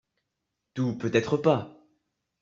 Tout, 0.73 0.97
peut-être 0.97 1.37
pas 1.37 1.77